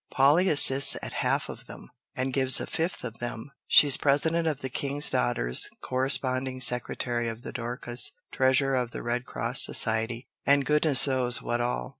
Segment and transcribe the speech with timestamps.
[0.09, 3.51] Polly assists at half of them, and gives a fifth of them.
[3.67, 9.27] She's president of the King's Daughters, corresponding secretary of the Dorcas, treasurer of the Red
[9.27, 11.89] Cross Society, and goodness knows what all!"